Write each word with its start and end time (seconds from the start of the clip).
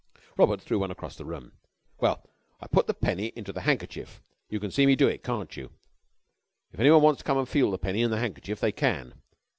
Robert 0.35 0.59
threw 0.59 0.79
one 0.79 0.89
across 0.89 1.15
the 1.15 1.25
room. 1.25 1.51
"Well, 1.99 2.27
I 2.59 2.65
put 2.65 2.87
the 2.87 2.93
penny 2.95 3.27
into 3.35 3.53
the 3.53 3.61
handkerchief. 3.61 4.19
You 4.49 4.59
can 4.59 4.71
see 4.71 4.87
me 4.87 4.95
do 4.95 5.07
it, 5.07 5.21
can't 5.21 5.55
you? 5.55 5.69
If 6.73 6.79
anyone 6.79 7.03
wants 7.03 7.19
to 7.19 7.23
come 7.23 7.37
an' 7.37 7.45
feel 7.45 7.69
the 7.69 7.77
penny 7.77 8.01
is 8.01 8.05
in 8.05 8.09
the 8.11 8.17
handkerchief, 8.17 8.59
they 8.59 8.71
can. 8.71 9.13